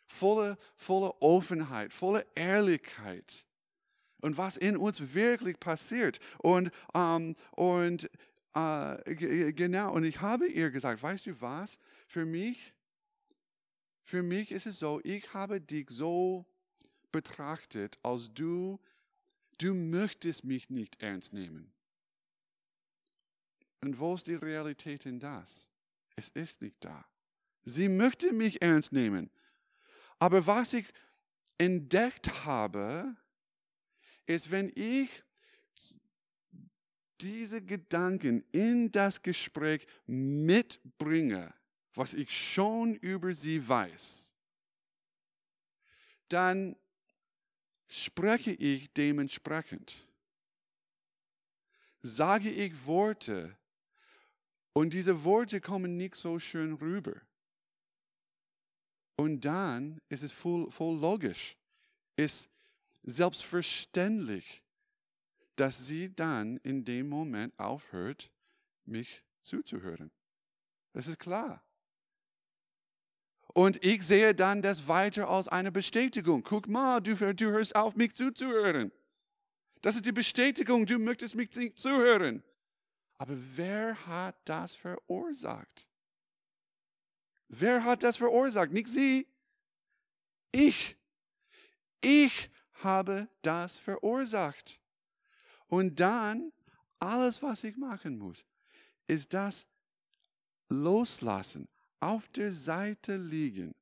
voller, 0.05 0.59
voller 0.77 1.23
Offenheit, 1.23 1.95
voller 1.95 2.27
Ehrlichkeit 2.35 3.47
und 4.21 4.37
was 4.37 4.57
in 4.57 4.77
uns 4.77 5.15
wirklich 5.15 5.59
passiert. 5.59 6.19
Und, 6.39 6.71
ähm, 6.95 7.37
und 7.53 8.11
äh, 8.55 9.53
genau, 9.53 9.93
und 9.93 10.05
ich 10.05 10.21
habe 10.21 10.47
ihr 10.47 10.71
gesagt, 10.71 11.03
weißt 11.03 11.27
du 11.27 11.41
was, 11.41 11.79
für 12.07 12.25
mich, 12.25 12.75
für 14.03 14.23
mich 14.23 14.51
ist 14.51 14.67
es 14.67 14.79
so, 14.79 15.01
ich 15.05 15.35
habe 15.35 15.61
dich 15.61 15.91
so 15.91 16.47
betrachtet, 17.13 17.99
als 18.03 18.33
du, 18.33 18.81
du 19.59 19.75
möchtest 19.75 20.45
mich 20.45 20.71
nicht 20.71 21.01
ernst 21.01 21.33
nehmen. 21.33 21.73
Und 23.81 23.99
wo 23.99 24.15
ist 24.15 24.27
die 24.27 24.35
Realität 24.35 25.07
in 25.07 25.21
das? 25.21 25.69
Es 26.17 26.31
ist 26.31 26.63
nicht 26.63 26.77
da. 26.81 27.05
Sie 27.65 27.89
möchte 27.89 28.33
mich 28.33 28.61
ernst 28.63 28.93
nehmen. 28.93 29.31
Aber 30.19 30.47
was 30.47 30.73
ich 30.73 30.87
entdeckt 31.59 32.45
habe, 32.45 33.15
ist, 34.27 34.51
wenn 34.51 34.73
ich 34.75 35.23
diese 37.21 37.63
Gedanken 37.63 38.45
in 38.53 38.91
das 38.91 39.23
Gespräch 39.23 39.87
mitbringe, 40.07 41.53
was 41.95 42.15
ich 42.15 42.31
schon 42.31 42.95
über 42.95 43.35
sie 43.35 43.67
weiß, 43.67 44.33
dann 46.29 46.77
spreche 47.89 48.53
ich 48.53 48.93
dementsprechend. 48.93 50.07
Sage 52.03 52.51
ich 52.51 52.87
Worte 52.87 53.57
und 54.73 54.93
diese 54.93 55.25
Worte 55.25 55.61
kommen 55.61 55.97
nicht 55.97 56.15
so 56.15 56.39
schön 56.39 56.75
rüber. 56.75 57.21
Und 59.17 59.45
dann 59.45 60.01
ist 60.09 60.23
es 60.23 60.31
voll, 60.31 60.71
voll 60.71 60.97
logisch, 60.97 61.57
ist 62.15 62.49
selbstverständlich, 63.03 64.63
dass 65.59 65.87
sie 65.87 66.15
dann 66.15 66.59
in 66.59 66.85
dem 66.85 67.09
Moment 67.09 67.59
aufhört, 67.59 68.31
mich 68.85 69.25
zuzuhören. 69.43 70.11
Das 70.93 71.09
ist 71.09 71.19
klar. 71.19 71.65
Und 73.55 73.85
ich 73.85 74.03
sehe 74.07 74.35
dann 74.35 74.63
das 74.63 74.87
weiter 74.87 75.29
als 75.29 75.49
eine 75.49 75.73
Bestätigung. 75.73 76.45
Guck 76.45 76.69
mal, 76.69 77.01
du, 77.01 77.15
du 77.35 77.51
hörst 77.51 77.75
auf, 77.75 77.97
mich 77.97 78.15
zuzuhören. 78.15 78.93
Das 79.81 79.97
ist 79.97 80.07
die 80.07 80.13
Bestätigung, 80.13 80.87
du 80.87 80.99
möchtest 80.99 81.35
mich 81.35 81.55
nicht 81.57 81.77
zuhören. 81.77 82.45
Aber 83.19 83.35
wer 83.37 84.07
hat 84.07 84.37
das 84.45 84.77
verursacht? 84.77 85.89
Wer 87.49 87.83
hat 87.83 88.05
das 88.05 88.17
verursacht? 88.17 88.71
Nicht 88.71 88.89
sie. 88.89 89.27
Ich. 90.53 90.97
Ich 92.01 92.51
habe 92.75 93.29
das 93.43 93.79
verursacht. 93.79 94.81
Und 95.69 96.01
dann, 96.01 96.53
alles, 96.99 97.43
was 97.43 97.65
ich 97.65 97.77
machen 97.77 98.19
muss, 98.19 98.45
ist 99.07 99.33
das 99.33 99.67
loslassen, 100.69 101.69
auf 102.01 102.29
der 102.29 102.53
Seite 102.53 103.17
liegen. 103.17 103.75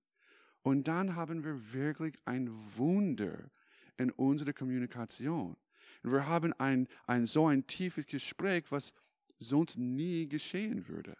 Und 0.63 0.89
dann 0.89 1.15
haben 1.15 1.45
wir 1.45 1.73
wirklich 1.73 2.15
ein 2.25 2.51
Wunder 2.77 3.51
in 3.97 4.11
unserer 4.11 4.53
Kommunikation. 4.53 5.57
Und 6.03 6.13
wir 6.13 6.27
haben 6.27 6.53
ein, 6.55 6.89
ein 7.07 7.27
so 7.27 7.47
ein 7.47 7.67
tiefes 7.67 8.07
Gespräch, 8.07 8.65
was 8.71 8.93
sonst 9.39 9.79
nie 9.79 10.29
geschehen 10.29 10.89
würde. 10.89 11.17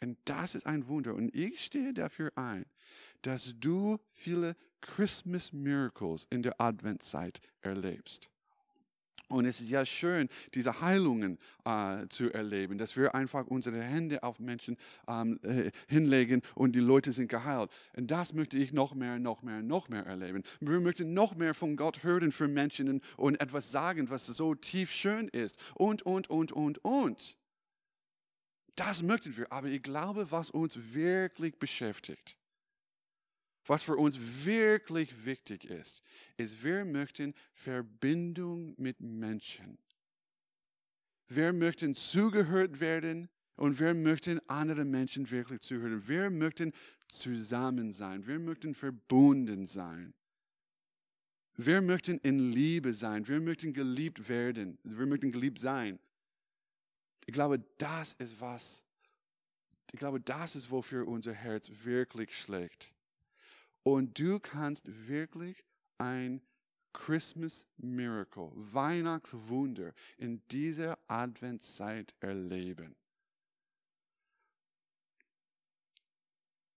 Und 0.00 0.18
das 0.24 0.54
ist 0.54 0.66
ein 0.66 0.86
Wunder. 0.86 1.14
Und 1.14 1.34
ich 1.34 1.64
stehe 1.64 1.94
dafür 1.94 2.32
ein, 2.36 2.66
dass 3.22 3.54
du 3.58 3.98
viele 4.12 4.56
Christmas 4.80 5.52
Miracles 5.52 6.26
in 6.30 6.42
der 6.42 6.60
Adventszeit 6.60 7.40
erlebst. 7.62 8.30
Und 9.28 9.46
es 9.46 9.60
ist 9.60 9.70
ja 9.70 9.86
schön, 9.86 10.28
diese 10.52 10.82
Heilungen 10.82 11.38
äh, 11.64 12.06
zu 12.08 12.30
erleben, 12.32 12.76
dass 12.76 12.94
wir 12.96 13.14
einfach 13.14 13.46
unsere 13.46 13.80
Hände 13.80 14.22
auf 14.22 14.38
Menschen 14.38 14.76
ähm, 15.08 15.38
äh, 15.42 15.70
hinlegen 15.88 16.42
und 16.54 16.76
die 16.76 16.80
Leute 16.80 17.12
sind 17.12 17.28
geheilt. 17.28 17.70
Und 17.96 18.10
das 18.10 18.34
möchte 18.34 18.58
ich 18.58 18.72
noch 18.72 18.94
mehr, 18.94 19.18
noch 19.18 19.42
mehr, 19.42 19.62
noch 19.62 19.88
mehr 19.88 20.04
erleben. 20.04 20.42
Wir 20.60 20.80
möchten 20.80 21.14
noch 21.14 21.34
mehr 21.34 21.54
von 21.54 21.76
Gott 21.76 22.02
hören 22.02 22.32
für 22.32 22.48
Menschen 22.48 22.88
und, 22.88 23.02
und 23.16 23.40
etwas 23.40 23.70
sagen, 23.70 24.10
was 24.10 24.26
so 24.26 24.54
tief 24.54 24.90
schön 24.90 25.28
ist. 25.28 25.56
Und, 25.74 26.02
und, 26.02 26.28
und, 26.28 26.52
und, 26.52 26.84
und. 26.84 27.38
Das 28.76 29.02
möchten 29.02 29.36
wir. 29.36 29.50
Aber 29.50 29.68
ich 29.68 29.82
glaube, 29.82 30.30
was 30.30 30.50
uns 30.50 30.76
wirklich 30.92 31.58
beschäftigt, 31.58 32.36
was 33.66 33.82
für 33.82 33.96
uns 33.96 34.18
wirklich 34.44 35.24
wichtig 35.24 35.64
ist, 35.64 36.02
ist, 36.36 36.62
wir 36.62 36.84
möchten 36.84 37.34
Verbindung 37.52 38.74
mit 38.76 39.00
Menschen. 39.00 39.78
Wir 41.28 41.52
möchten 41.52 41.94
zugehört 41.94 42.80
werden 42.80 43.28
und 43.56 43.78
wir 43.78 43.94
möchten 43.94 44.40
andere 44.48 44.84
Menschen 44.84 45.30
wirklich 45.30 45.60
zuhören. 45.60 46.06
Wir 46.06 46.30
möchten 46.30 46.72
zusammen 47.08 47.92
sein. 47.92 48.26
Wir 48.26 48.38
möchten 48.38 48.74
verbunden 48.74 49.66
sein. 49.66 50.12
Wir 51.56 51.80
möchten 51.80 52.18
in 52.18 52.50
Liebe 52.52 52.92
sein. 52.92 53.26
Wir 53.26 53.40
möchten 53.40 53.72
geliebt 53.72 54.28
werden. 54.28 54.78
Wir 54.82 55.06
möchten 55.06 55.30
geliebt 55.30 55.58
sein. 55.58 55.98
Ich 57.26 57.32
glaube, 57.32 57.64
das 57.78 58.14
ist 58.14 58.40
was. 58.40 58.82
Ich 59.92 59.98
glaube, 59.98 60.20
das 60.20 60.56
ist, 60.56 60.70
wofür 60.70 61.06
unser 61.06 61.32
Herz 61.32 61.70
wirklich 61.84 62.36
schlägt. 62.36 62.92
Und 63.84 64.18
du 64.18 64.40
kannst 64.40 64.86
wirklich 65.08 65.62
ein 65.98 66.42
Christmas 66.92 67.66
Miracle, 67.76 68.50
Weihnachtswunder 68.54 69.92
in 70.16 70.42
dieser 70.48 70.98
Adventszeit 71.06 72.14
erleben. 72.20 72.96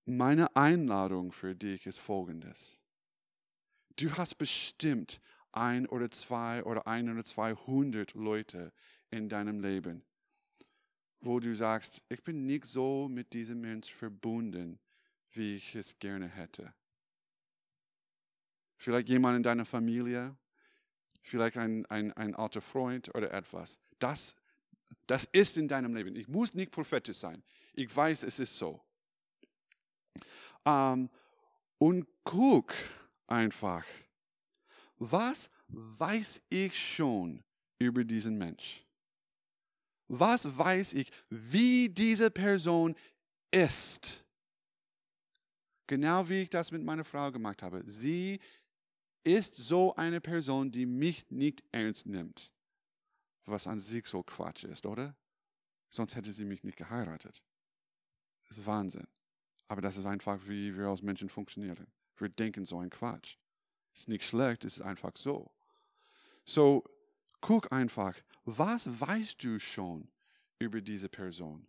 Meine 0.06 0.56
Einladung 0.56 1.32
für 1.32 1.56
dich 1.56 1.86
ist 1.86 2.00
folgendes. 2.00 2.80
Du 3.96 4.12
hast 4.18 4.36
bestimmt 4.38 5.22
ein 5.52 5.88
oder 5.88 6.12
zwei 6.12 6.64
oder 6.64 6.88
ein 6.88 7.10
oder 7.10 7.24
zweihundert 7.24 8.14
Leute 8.14 8.74
in 9.12 9.30
deinem 9.30 9.60
Leben. 9.62 10.04
wo 11.20 11.40
du 11.40 11.56
sagst, 11.56 12.04
ich 12.10 12.24
bin 12.24 12.46
nicht 12.46 12.66
so 12.66 13.08
mit 13.10 13.34
diesem 13.34 13.62
Mensch 13.62 13.94
verbunden, 13.94 14.80
wie 15.32 15.56
ich 15.56 15.76
es 15.76 15.98
gerne 16.00 16.28
hätte. 16.28 16.74
Vielleicht 18.78 19.10
jemand 19.10 19.38
in 19.38 19.44
deiner 19.44 19.66
Familie, 19.66 20.36
vielleicht 21.24 21.58
ein, 21.58 21.86
ein, 21.88 22.14
ein 22.14 22.36
alter 22.36 22.62
Freund 22.62 23.14
oder 23.16 23.32
etwas. 23.32 23.78
Das, 24.00 24.36
das 25.08 25.26
ist 25.32 25.58
in 25.58 25.68
deinem 25.68 25.96
Leben. 25.96 26.16
Ich 26.16 26.28
muss 26.28 26.54
nicht 26.54 26.72
prophetisch 26.72 27.18
sein. 27.18 27.44
Ich 27.74 27.94
weiß, 27.94 28.24
es 28.24 28.40
ist 28.40 28.58
so. 28.58 28.82
Ähm, 30.66 31.10
und 31.80 32.08
guck 32.24 32.74
einfach, 33.28 33.86
was 34.98 35.50
weiß 35.68 36.42
ich 36.50 36.78
schon 36.78 37.44
über 37.80 38.04
diesen 38.04 38.38
Mensch? 38.38 38.84
Was 40.08 40.58
weiß 40.58 40.94
ich, 40.94 41.12
wie 41.30 41.90
diese 41.90 42.32
Person 42.32 42.96
ist? 43.52 44.24
Genau 45.86 46.28
wie 46.28 46.42
ich 46.42 46.50
das 46.50 46.72
mit 46.72 46.84
meiner 46.84 47.04
Frau 47.04 47.32
gemacht 47.32 47.64
habe. 47.64 47.82
Sie 47.86 48.40
ist 49.28 49.56
so 49.56 49.96
eine 49.96 50.22
Person, 50.22 50.72
die 50.72 50.86
mich 50.86 51.30
nicht 51.30 51.64
ernst 51.72 52.08
nimmt. 52.08 52.52
Was 53.46 53.68
an 53.68 53.80
sich 53.80 54.08
so 54.08 54.24
Quatsch 54.24 54.64
ist, 54.64 54.86
oder? 54.86 55.16
Sonst 55.90 56.16
hätte 56.16 56.32
sie 56.32 56.46
mich 56.46 56.64
nicht 56.64 56.78
geheiratet. 56.78 57.44
Das 58.48 58.58
ist 58.58 58.66
Wahnsinn. 58.66 59.08
Aber 59.68 59.82
das 59.82 59.98
ist 59.98 60.06
einfach, 60.06 60.40
wie 60.48 60.76
wir 60.78 60.88
als 60.88 61.02
Menschen 61.02 61.30
funktionieren. 61.30 61.88
Wir 62.16 62.30
denken 62.30 62.66
so 62.66 62.80
ein 62.80 62.90
Quatsch. 62.90 63.36
Ist 63.94 64.08
nicht 64.08 64.24
schlecht, 64.24 64.64
ist 64.64 64.82
einfach 64.82 65.16
so. 65.16 65.52
So, 66.46 66.84
guck 67.42 67.72
einfach, 67.72 68.16
was 68.46 68.88
weißt 69.00 69.44
du 69.44 69.60
schon 69.60 70.10
über 70.60 70.82
diese 70.82 71.10
Person? 71.10 71.68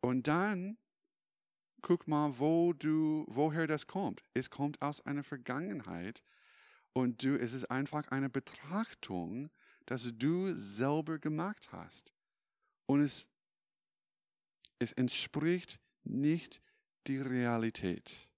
Und 0.00 0.28
dann 0.28 0.78
guck 1.82 2.08
mal, 2.08 2.38
wo 2.38 2.72
du, 2.72 3.24
woher 3.28 3.66
das 3.66 3.86
kommt. 3.86 4.22
Es 4.34 4.50
kommt 4.50 4.80
aus 4.82 5.00
einer 5.06 5.24
Vergangenheit 5.24 6.22
und 6.92 7.22
du, 7.22 7.38
es 7.38 7.52
ist 7.52 7.70
einfach 7.70 8.08
eine 8.08 8.30
Betrachtung, 8.30 9.50
dass 9.86 10.10
du 10.14 10.54
selber 10.54 11.18
gemacht 11.18 11.70
hast. 11.72 12.12
Und 12.86 13.00
es, 13.00 13.28
es 14.78 14.92
entspricht 14.92 15.80
nicht 16.04 16.62
die 17.06 17.18
Realität. 17.18 18.30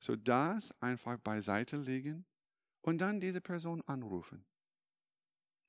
So 0.00 0.16
das 0.16 0.72
einfach 0.80 1.18
beiseite 1.18 1.76
legen 1.76 2.24
und 2.82 2.98
dann 2.98 3.20
diese 3.20 3.40
Person 3.40 3.82
anrufen. 3.82 4.44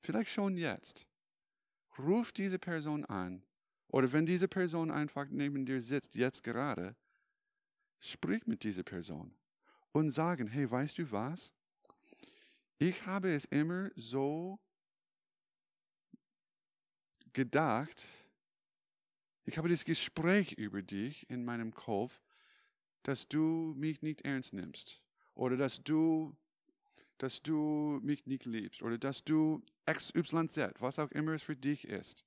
Vielleicht 0.00 0.30
schon 0.30 0.56
jetzt. 0.56 1.06
Ruf 1.98 2.32
diese 2.32 2.58
Person 2.58 3.04
an. 3.04 3.44
Oder 3.92 4.10
wenn 4.10 4.26
diese 4.26 4.48
Person 4.48 4.90
einfach 4.90 5.28
neben 5.28 5.66
dir 5.66 5.80
sitzt, 5.80 6.14
jetzt 6.14 6.42
gerade, 6.42 6.96
sprich 8.00 8.46
mit 8.46 8.64
dieser 8.64 8.82
Person 8.82 9.34
und 9.92 10.10
sagen, 10.10 10.48
hey, 10.48 10.68
weißt 10.68 10.98
du 10.98 11.12
was? 11.12 11.54
Ich 12.78 13.06
habe 13.06 13.30
es 13.32 13.44
immer 13.44 13.90
so 13.94 14.58
gedacht, 17.34 18.08
ich 19.44 19.58
habe 19.58 19.68
das 19.68 19.84
Gespräch 19.84 20.52
über 20.52 20.82
dich 20.82 21.28
in 21.28 21.44
meinem 21.44 21.74
Kopf, 21.74 22.20
dass 23.02 23.28
du 23.28 23.74
mich 23.76 24.00
nicht 24.00 24.22
ernst 24.22 24.54
nimmst 24.54 25.02
oder 25.34 25.56
dass 25.56 25.84
du 25.84 26.34
dass 27.18 27.40
du 27.40 28.00
mich 28.02 28.26
nicht 28.26 28.46
liebst 28.46 28.82
oder 28.82 28.98
dass 28.98 29.22
du 29.22 29.62
XYZ, 29.86 30.72
was 30.80 30.98
auch 30.98 31.10
immer 31.12 31.34
es 31.34 31.42
für 31.42 31.54
dich 31.54 31.86
ist. 31.86 32.24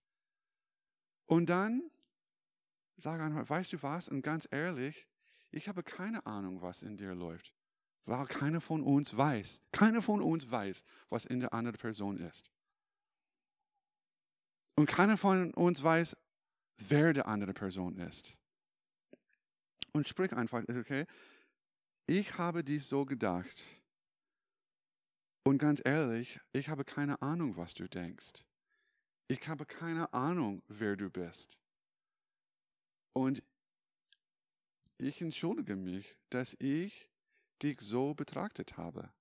Und 1.25 1.49
dann 1.49 1.89
sag 2.97 3.21
einfach, 3.21 3.49
weißt 3.49 3.73
du 3.73 3.83
was? 3.83 4.09
Und 4.09 4.21
ganz 4.21 4.47
ehrlich, 4.51 5.07
ich 5.51 5.67
habe 5.67 5.83
keine 5.83 6.25
Ahnung, 6.25 6.61
was 6.61 6.83
in 6.83 6.97
dir 6.97 7.15
läuft. 7.15 7.53
Weil 8.05 8.27
keiner 8.27 8.61
von 8.61 8.83
uns 8.83 9.17
weiß, 9.17 9.61
keiner 9.71 10.01
von 10.01 10.21
uns 10.21 10.49
weiß, 10.49 10.83
was 11.09 11.25
in 11.25 11.39
der 11.39 11.53
anderen 11.53 11.77
Person 11.77 12.17
ist. 12.17 12.51
Und 14.75 14.87
keiner 14.87 15.17
von 15.17 15.53
uns 15.53 15.81
weiß, 15.81 16.15
wer 16.77 17.13
der 17.13 17.27
andere 17.27 17.53
Person 17.53 17.97
ist. 17.97 18.37
Und 19.93 20.07
sprich 20.07 20.33
einfach, 20.33 20.63
okay, 20.69 21.05
ich 22.05 22.37
habe 22.37 22.63
dies 22.63 22.89
so 22.89 23.05
gedacht. 23.05 23.63
Und 25.43 25.57
ganz 25.57 25.81
ehrlich, 25.83 26.39
ich 26.53 26.69
habe 26.69 26.83
keine 26.83 27.21
Ahnung, 27.21 27.55
was 27.55 27.73
du 27.73 27.87
denkst. 27.87 28.43
Ich 29.27 29.47
habe 29.47 29.65
keine 29.65 30.13
Ahnung, 30.13 30.61
wer 30.67 30.95
du 30.95 31.09
bist. 31.09 31.59
Und 33.11 33.41
ich 34.97 35.21
entschuldige 35.21 35.75
mich, 35.75 36.15
dass 36.29 36.55
ich 36.59 37.09
dich 37.61 37.81
so 37.81 38.13
betrachtet 38.13 38.77
habe. 38.77 39.11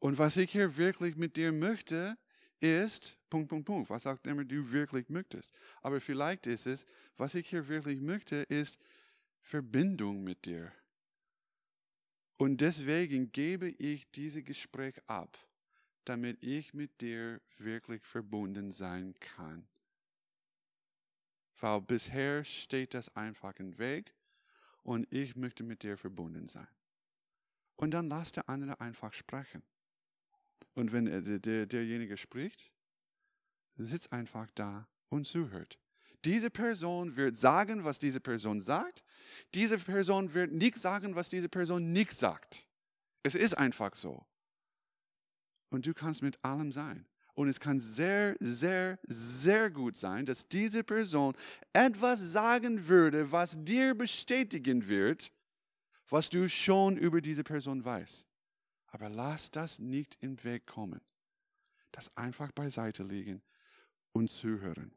Und 0.00 0.18
was 0.18 0.36
ich 0.36 0.52
hier 0.52 0.76
wirklich 0.76 1.16
mit 1.16 1.36
dir 1.36 1.52
möchte, 1.52 2.16
ist, 2.60 3.18
Punkt, 3.28 3.48
Punkt, 3.48 3.66
Punkt, 3.66 3.90
was 3.90 4.06
auch 4.06 4.18
immer 4.24 4.44
du 4.44 4.70
wirklich 4.72 5.08
möchtest. 5.08 5.52
Aber 5.82 6.00
vielleicht 6.00 6.46
ist 6.46 6.66
es, 6.66 6.84
was 7.16 7.34
ich 7.34 7.48
hier 7.48 7.68
wirklich 7.68 8.00
möchte, 8.00 8.36
ist 8.36 8.78
Verbindung 9.40 10.22
mit 10.22 10.44
dir. 10.44 10.72
Und 12.38 12.60
deswegen 12.60 13.30
gebe 13.32 13.68
ich 13.68 14.10
dieses 14.10 14.44
Gespräch 14.44 14.96
ab, 15.06 15.38
damit 16.04 16.42
ich 16.42 16.74
mit 16.74 17.00
dir 17.00 17.40
wirklich 17.58 18.04
verbunden 18.04 18.70
sein 18.72 19.14
kann. 19.20 19.66
Weil 21.58 21.80
bisher 21.82 22.44
steht 22.44 22.94
das 22.94 23.14
einfach 23.16 23.58
im 23.58 23.78
Weg 23.78 24.14
und 24.82 25.12
ich 25.12 25.36
möchte 25.36 25.62
mit 25.62 25.82
dir 25.82 25.96
verbunden 25.96 26.48
sein. 26.48 26.68
Und 27.76 27.92
dann 27.92 28.08
lass 28.08 28.32
der 28.32 28.48
andere 28.48 28.80
einfach 28.80 29.12
sprechen. 29.12 29.62
Und 30.74 30.92
wenn 30.92 31.06
der, 31.06 31.38
der, 31.38 31.66
derjenige 31.66 32.16
spricht, 32.16 32.72
sitzt 33.76 34.12
einfach 34.12 34.50
da 34.54 34.88
und 35.08 35.26
zuhört. 35.26 35.78
Diese 36.24 36.50
Person 36.50 37.16
wird 37.16 37.36
sagen, 37.36 37.84
was 37.84 37.98
diese 37.98 38.20
Person 38.20 38.60
sagt. 38.60 39.02
Diese 39.54 39.78
Person 39.78 40.34
wird 40.34 40.52
nicht 40.52 40.76
sagen, 40.76 41.14
was 41.14 41.30
diese 41.30 41.48
Person 41.48 41.92
nicht 41.92 42.12
sagt. 42.12 42.66
Es 43.22 43.34
ist 43.34 43.56
einfach 43.56 43.96
so. 43.96 44.26
Und 45.70 45.86
du 45.86 45.94
kannst 45.94 46.22
mit 46.22 46.42
allem 46.44 46.72
sein. 46.72 47.06
Und 47.34 47.48
es 47.48 47.60
kann 47.60 47.80
sehr, 47.80 48.36
sehr, 48.40 48.98
sehr 49.06 49.70
gut 49.70 49.96
sein, 49.96 50.26
dass 50.26 50.48
diese 50.48 50.84
Person 50.84 51.34
etwas 51.72 52.32
sagen 52.32 52.88
würde, 52.88 53.32
was 53.32 53.56
dir 53.64 53.94
bestätigen 53.94 54.88
wird, 54.88 55.32
was 56.08 56.28
du 56.28 56.48
schon 56.48 56.96
über 56.96 57.20
diese 57.20 57.44
Person 57.44 57.84
weißt. 57.84 58.26
Aber 58.88 59.08
lass 59.08 59.50
das 59.50 59.78
nicht 59.78 60.18
im 60.20 60.42
Weg 60.44 60.66
kommen. 60.66 61.00
Das 61.92 62.14
einfach 62.16 62.50
beiseite 62.52 63.04
legen 63.04 63.40
und 64.12 64.30
zuhören. 64.30 64.92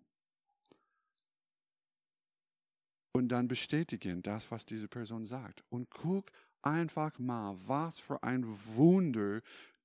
und 3.14 3.30
dann 3.30 3.48
bestätigen 3.48 4.22
das, 4.22 4.50
was 4.52 4.66
diese 4.66 4.88
Person 4.88 5.26
sagt. 5.26 5.64
Und 5.70 5.90
guck 5.90 6.32
einfach 6.62 7.18
mal, 7.20 7.56
was 7.68 8.00
für 8.00 8.22
ein 8.24 8.44
Wunder 8.76 9.42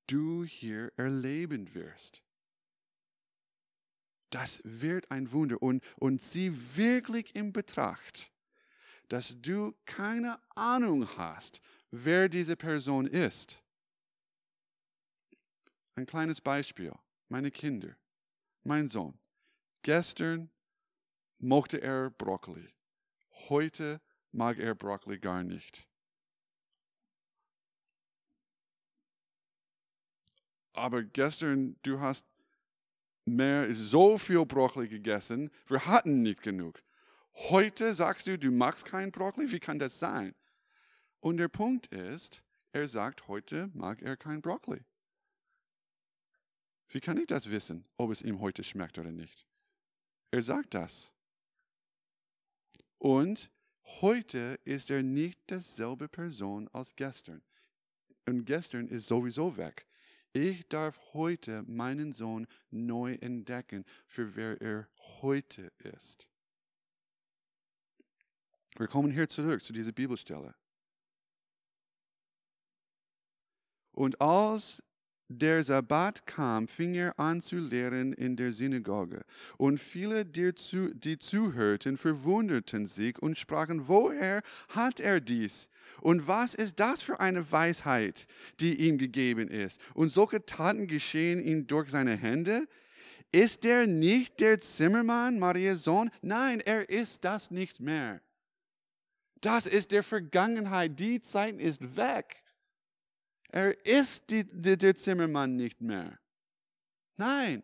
du 0.09 0.45
hier 0.45 0.93
erleben 0.97 1.73
wirst. 1.75 2.25
Das 4.31 4.61
wird 4.65 5.11
ein 5.11 5.33
Wunder 5.33 5.63
und, 5.63 5.83
und 5.97 6.23
zieh 6.23 6.53
wirklich 6.77 7.35
in 7.35 7.53
Betracht, 7.53 8.31
dass 9.09 9.41
du 9.41 9.75
keine 9.87 10.39
Ahnung 10.55 11.09
hast, 11.17 11.63
wer 11.91 12.29
diese 12.29 12.57
Person 12.57 13.07
ist. 13.07 13.63
Ein 15.95 16.07
kleines 16.07 16.41
Beispiel. 16.41 16.93
Meine 17.29 17.51
Kinder. 17.51 17.97
Mein 18.63 18.89
Sohn. 18.89 19.19
Gestern 19.83 20.51
mochte 21.39 21.81
er 21.81 22.11
Brokkoli. 22.11 22.75
Heute 23.49 24.01
mag 24.31 24.59
er 24.59 24.75
Brokkoli 24.75 25.19
gar 25.19 25.43
nicht. 25.43 25.88
Aber 30.79 31.03
gestern, 31.03 31.77
du 31.83 32.01
hast 32.01 32.25
mehr, 33.25 33.73
so 33.75 34.19
viel 34.19 34.45
Brokkoli 34.47 34.89
gegessen, 34.89 35.51
wir 35.67 35.85
hatten 35.87 36.23
nicht 36.23 36.43
genug. 36.43 36.83
Heute 37.35 37.95
sagst 37.95 38.27
du, 38.27 38.39
du 38.39 38.51
magst 38.51 38.85
kein 38.85 39.13
Brokkoli, 39.13 39.53
wie 39.53 39.61
kann 39.61 39.79
das 39.79 39.99
sein? 39.99 40.35
Und 41.21 41.37
der 41.39 41.49
Punkt 41.49 41.89
ist, 41.89 42.43
er 42.73 42.89
sagt, 42.89 43.29
heute 43.29 43.71
mag 43.75 44.03
er 44.03 44.17
kein 44.17 44.41
Brokkoli. 44.41 44.85
Wie 46.89 47.01
kann 47.01 47.19
ich 47.19 47.27
das 47.27 47.51
wissen, 47.51 47.85
ob 47.97 48.11
es 48.11 48.23
ihm 48.23 48.41
heute 48.41 48.65
schmeckt 48.65 48.99
oder 48.99 49.11
nicht? 49.11 49.47
Er 50.31 50.43
sagt 50.43 50.75
das. 50.75 51.13
Und 52.99 53.51
heute 54.01 54.59
ist 54.65 54.91
er 54.91 55.03
nicht 55.03 55.41
dasselbe 55.47 56.09
Person 56.09 56.69
als 56.73 56.95
gestern. 56.97 57.43
Und 58.27 58.45
gestern 58.45 58.89
ist 58.89 59.07
sowieso 59.07 59.57
weg. 59.57 59.87
Ich 60.33 60.69
darf 60.69 60.99
heute 61.15 61.63
meinen 61.63 62.13
Sohn 62.13 62.47
neu 62.71 63.15
entdecken, 63.15 63.85
für 64.07 64.37
wer 64.37 64.61
er 64.61 64.89
heute 65.21 65.73
ist. 65.79 66.31
Wir 68.77 68.87
kommen 68.87 69.11
hier 69.11 69.29
zurück 69.29 69.63
zu 69.63 69.73
dieser 69.73 69.93
Bibelstelle. 69.93 70.55
Und 73.93 74.21
als 74.21 74.83
der 75.29 75.63
Sabbat 75.63 76.27
kam, 76.27 76.69
fing 76.69 76.95
er 76.95 77.19
an 77.21 77.43
zu 77.43 77.57
lehren 77.57 78.13
in 78.15 78.37
der 78.37 78.53
Synagoge. 78.53 79.25
Und 79.59 79.79
viele, 79.79 80.25
die, 80.25 80.55
zu, 80.55 80.95
die 80.95 81.19
zuhörten, 81.19 81.99
verwunderten 81.99 82.87
sich 82.87 83.19
und 83.19 83.39
sprachen, 83.39 83.89
woher 83.89 84.43
hat 84.71 85.01
er 85.01 85.21
dies? 85.21 85.69
Und 86.01 86.27
was 86.27 86.55
ist 86.55 86.81
das 86.81 87.03
für 87.03 87.21
eine 87.21 87.51
Weisheit, 87.53 88.27
die 88.61 88.87
ihm 88.87 88.99
gegeben 88.99 89.49
ist? 89.49 89.81
Und 89.95 90.13
solche 90.13 90.45
Taten 90.45 90.87
geschehen 90.87 91.41
ihm 91.41 91.67
durch 91.67 91.91
seine 91.91 92.17
Hände? 92.17 92.67
Ist 93.31 93.67
er 93.67 93.87
nicht 93.87 94.41
der 94.41 94.61
Zimmermann, 94.61 95.39
Marias 95.39 95.85
Sohn? 95.85 96.11
Nein, 96.23 96.61
er 96.61 96.89
ist 96.89 97.25
das 97.25 97.51
nicht 97.51 97.81
mehr. 97.81 98.23
Das 99.43 99.67
ist 99.67 99.93
der 99.93 100.03
Vergangenheit. 100.03 100.99
Die 100.99 101.21
Zeit 101.21 101.61
ist 101.61 101.97
weg. 101.97 102.43
Er 103.49 103.87
ist 103.87 104.31
die, 104.31 104.45
die, 104.45 104.77
der 104.77 104.95
Zimmermann 104.95 105.57
nicht 105.57 105.81
mehr. 105.81 106.19
Nein, 107.17 107.63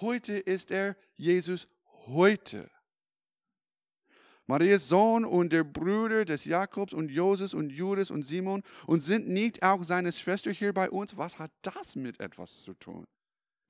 heute 0.00 0.34
ist 0.34 0.70
er 0.70 0.96
Jesus 1.16 1.68
heute. 2.06 2.70
Marias 4.48 4.88
Sohn 4.88 5.24
und 5.24 5.52
der 5.52 5.64
Bruder 5.64 6.24
des 6.24 6.44
Jakobs 6.44 6.92
und 6.92 7.10
Joses 7.10 7.52
und 7.52 7.70
Judas 7.70 8.10
und 8.10 8.22
Simon 8.22 8.62
und 8.86 9.00
sind 9.00 9.28
nicht 9.28 9.62
auch 9.62 9.82
seine 9.82 10.12
Schwester 10.12 10.52
hier 10.52 10.72
bei 10.72 10.88
uns? 10.88 11.16
Was 11.16 11.38
hat 11.38 11.50
das 11.62 11.96
mit 11.96 12.20
etwas 12.20 12.62
zu 12.62 12.74
tun, 12.74 13.06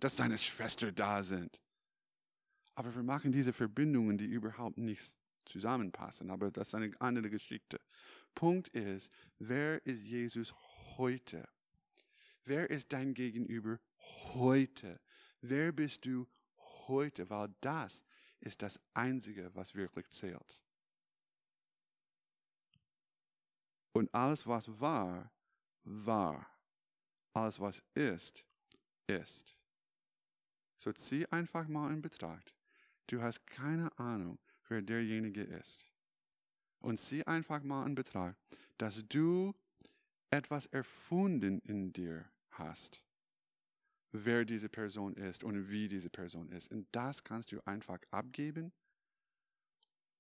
dass 0.00 0.18
seine 0.18 0.36
Schwester 0.36 0.92
da 0.92 1.22
sind? 1.22 1.62
Aber 2.74 2.94
wir 2.94 3.02
machen 3.02 3.32
diese 3.32 3.54
Verbindungen, 3.54 4.18
die 4.18 4.26
überhaupt 4.26 4.76
nicht 4.76 5.16
zusammenpassen. 5.46 6.30
Aber 6.30 6.50
das 6.50 6.68
ist 6.68 6.74
eine 6.74 6.92
andere 7.00 7.30
Geschichte. 7.30 7.80
Punkt 8.34 8.68
ist, 8.68 9.10
wer 9.38 9.84
ist 9.86 10.02
Jesus 10.02 10.52
heute? 10.98 11.48
Wer 12.44 12.70
ist 12.70 12.92
dein 12.92 13.14
Gegenüber 13.14 13.78
heute? 14.34 15.00
Wer 15.40 15.72
bist 15.72 16.04
du 16.06 16.26
heute? 16.86 17.28
Weil 17.28 17.54
das 17.60 18.04
ist 18.40 18.62
das 18.62 18.80
Einzige, 18.94 19.54
was 19.54 19.74
wirklich 19.74 20.08
zählt. 20.10 20.62
Und 23.92 24.12
alles, 24.14 24.46
was 24.46 24.68
war, 24.80 25.32
war. 25.82 26.46
Alles, 27.32 27.58
was 27.60 27.82
ist, 27.94 28.44
ist. 29.06 29.58
So 30.76 30.92
zieh 30.92 31.26
einfach 31.32 31.66
mal 31.66 31.90
in 31.90 32.02
Betracht. 32.02 32.54
Du 33.06 33.22
hast 33.22 33.46
keine 33.46 33.96
Ahnung, 33.98 34.38
wer 34.68 34.82
derjenige 34.82 35.42
ist. 35.42 35.90
Und 36.80 36.98
zieh 36.98 37.24
einfach 37.24 37.62
mal 37.62 37.86
in 37.86 37.94
Betracht, 37.94 38.36
dass 38.76 39.02
du 39.08 39.54
etwas 40.36 40.66
erfunden 40.66 41.58
in 41.60 41.92
dir 41.92 42.30
hast, 42.50 43.02
wer 44.12 44.44
diese 44.44 44.68
Person 44.68 45.14
ist 45.14 45.42
und 45.42 45.70
wie 45.70 45.88
diese 45.88 46.10
Person 46.10 46.50
ist. 46.50 46.70
Und 46.70 46.86
das 46.92 47.24
kannst 47.24 47.52
du 47.52 47.60
einfach 47.66 47.98
abgeben 48.10 48.72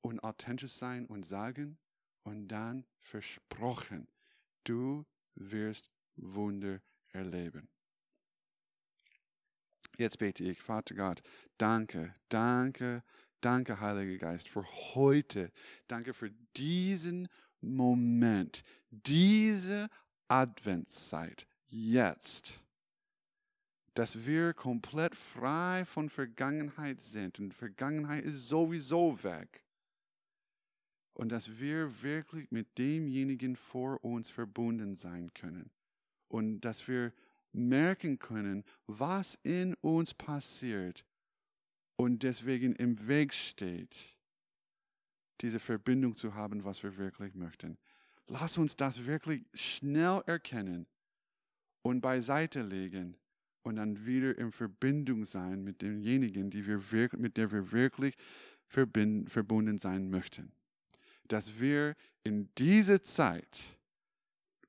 und 0.00 0.20
authentisch 0.20 0.72
sein 0.72 1.06
und 1.06 1.24
sagen 1.24 1.78
und 2.24 2.48
dann 2.48 2.86
versprochen, 2.98 4.08
du 4.64 5.04
wirst 5.34 5.90
Wunder 6.16 6.80
erleben. 7.12 7.68
Jetzt 9.98 10.18
bete 10.18 10.44
ich, 10.44 10.60
Vater 10.60 10.94
Gott, 10.94 11.22
danke, 11.58 12.14
danke, 12.28 13.02
danke, 13.40 13.80
Heiliger 13.80 14.18
Geist, 14.18 14.48
für 14.48 14.64
heute. 14.94 15.50
Danke 15.88 16.12
für 16.14 16.30
diesen 16.56 17.28
Moment, 17.60 18.62
diese 18.90 19.88
Adventszeit, 20.28 21.46
jetzt, 21.68 22.60
dass 23.94 24.26
wir 24.26 24.52
komplett 24.52 25.14
frei 25.14 25.84
von 25.84 26.10
Vergangenheit 26.10 27.00
sind 27.00 27.38
und 27.38 27.54
Vergangenheit 27.54 28.24
ist 28.24 28.48
sowieso 28.48 29.22
weg. 29.22 29.64
Und 31.14 31.30
dass 31.30 31.58
wir 31.58 32.02
wirklich 32.02 32.50
mit 32.50 32.76
demjenigen 32.76 33.56
vor 33.56 34.04
uns 34.04 34.28
verbunden 34.28 34.96
sein 34.96 35.32
können. 35.32 35.70
Und 36.28 36.60
dass 36.60 36.86
wir 36.88 37.14
merken 37.52 38.18
können, 38.18 38.64
was 38.86 39.38
in 39.42 39.74
uns 39.80 40.12
passiert 40.12 41.06
und 41.96 42.22
deswegen 42.22 42.74
im 42.76 43.08
Weg 43.08 43.32
steht, 43.32 44.14
diese 45.40 45.58
Verbindung 45.58 46.16
zu 46.16 46.34
haben, 46.34 46.64
was 46.64 46.82
wir 46.82 46.98
wirklich 46.98 47.34
möchten. 47.34 47.78
Lass 48.28 48.58
uns 48.58 48.76
das 48.76 49.06
wirklich 49.06 49.44
schnell 49.54 50.22
erkennen 50.26 50.86
und 51.82 52.00
beiseite 52.00 52.62
legen 52.62 53.16
und 53.62 53.76
dann 53.76 54.04
wieder 54.04 54.36
in 54.36 54.52
Verbindung 54.52 55.24
sein 55.24 55.62
mit 55.62 55.82
demjenigen, 55.82 56.50
die 56.50 56.66
wir 56.66 56.92
wirklich, 56.92 57.20
mit 57.20 57.36
der 57.36 57.50
wir 57.52 57.70
wirklich 57.72 58.16
verbunden 58.68 59.78
sein 59.78 60.10
möchten. 60.10 60.52
Dass 61.28 61.60
wir 61.60 61.94
in 62.24 62.48
dieser 62.56 63.02
Zeit 63.02 63.78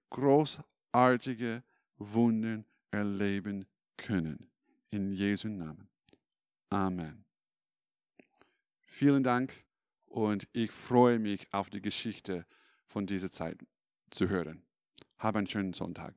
großartige 0.09 1.63
Wunden 1.97 2.65
erleben 2.91 3.65
können. 3.97 4.49
In 4.89 5.11
Jesu 5.11 5.47
Namen. 5.49 5.89
Amen. 6.69 7.25
Vielen 8.85 9.23
Dank 9.23 9.53
und 10.05 10.47
ich 10.53 10.71
freue 10.71 11.19
mich 11.19 11.53
auf 11.53 11.69
die 11.69 11.81
Geschichte 11.81 12.45
von 12.87 13.05
dieser 13.05 13.29
Zeit 13.29 13.65
zu 14.09 14.29
hören. 14.29 14.65
Hab 15.19 15.35
einen 15.35 15.47
schönen 15.47 15.73
Sonntag. 15.73 16.15